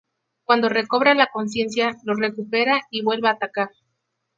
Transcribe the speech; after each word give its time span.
Cuando 0.45 0.67
recobra 0.67 1.13
la 1.13 1.27
conciencia, 1.27 1.93
los 2.05 2.17
recupera 2.17 2.81
y 2.89 3.03
vuelve 3.03 3.27
a 3.27 3.33
atacar. 3.33 3.69